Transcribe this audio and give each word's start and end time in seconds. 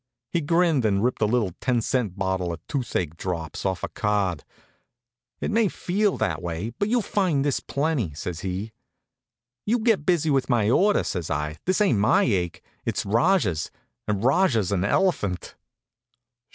He 0.31 0.41
grinned 0.41 0.83
and 0.83 1.03
ripped 1.03 1.21
a 1.21 1.27
little 1.27 1.51
ten 1.61 1.79
cent 1.79 2.17
bottle 2.17 2.51
of 2.51 2.65
toothache 2.65 3.15
drops 3.17 3.67
off 3.67 3.83
a 3.83 3.87
card. 3.87 4.43
"It 5.39 5.51
may 5.51 5.67
feel 5.67 6.17
that 6.17 6.41
way, 6.41 6.71
but 6.79 6.89
you'll 6.89 7.03
find 7.03 7.45
this 7.45 7.59
plenty," 7.59 8.15
says 8.15 8.39
he. 8.39 8.71
"You 9.63 9.77
get 9.77 10.03
busy 10.03 10.31
with 10.31 10.49
my 10.49 10.71
order," 10.71 11.03
says 11.03 11.29
I. 11.29 11.59
"This 11.65 11.81
ain't 11.81 11.99
my 11.99 12.23
ache, 12.23 12.63
it's 12.83 13.05
Rajah's, 13.05 13.69
and 14.07 14.23
Rajah's 14.23 14.71
an 14.71 14.83
elephant." 14.83 15.55